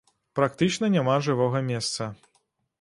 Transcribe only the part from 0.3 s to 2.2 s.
Практычна няма жывога месца.